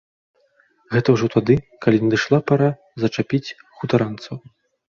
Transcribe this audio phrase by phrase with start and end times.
[0.95, 1.57] Гэта ўжо тады,
[1.87, 2.71] калі надышла пара
[3.05, 3.45] зачапіць
[3.77, 4.35] хутаранцаў.